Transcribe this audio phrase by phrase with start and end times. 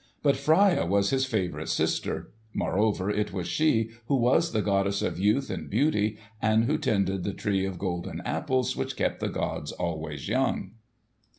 [0.23, 2.31] But Freia was his favourite sister.
[2.55, 7.23] Moreover, it was she who was the goddess of youth and beauty and who tended
[7.23, 10.71] the tree of golden apples which kept the gods always young.